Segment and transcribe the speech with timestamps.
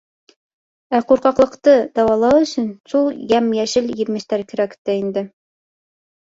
[0.99, 5.29] Ә ҡурҡаҡлыҡты дауалау өсөн шул йәм-йәшел емештәр кәрәк тә инде.